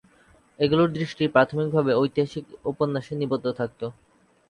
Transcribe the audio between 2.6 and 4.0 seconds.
উপন্যাসে নিবদ্ধ থাকত।